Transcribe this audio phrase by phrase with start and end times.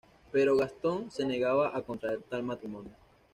[0.31, 2.93] Pero Gastón se negaba a contraer tal matrimonio.